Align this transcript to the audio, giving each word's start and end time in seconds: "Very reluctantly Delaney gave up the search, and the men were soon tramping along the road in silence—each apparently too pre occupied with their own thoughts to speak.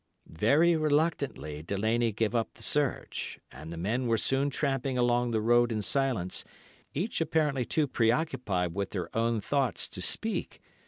"Very 0.25 0.75
reluctantly 0.75 1.61
Delaney 1.61 2.11
gave 2.11 2.33
up 2.33 2.55
the 2.55 2.63
search, 2.63 3.39
and 3.51 3.71
the 3.71 3.77
men 3.77 4.07
were 4.07 4.17
soon 4.17 4.49
tramping 4.49 4.97
along 4.97 5.29
the 5.29 5.39
road 5.41 5.71
in 5.71 5.83
silence—each 5.83 7.21
apparently 7.21 7.65
too 7.65 7.85
pre 7.85 8.09
occupied 8.09 8.73
with 8.73 8.89
their 8.89 9.15
own 9.15 9.41
thoughts 9.41 9.87
to 9.89 10.01
speak. 10.01 10.59